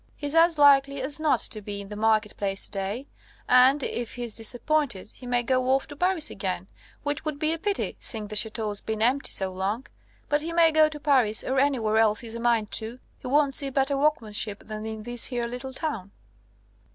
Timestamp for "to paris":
5.89-6.31, 10.89-11.43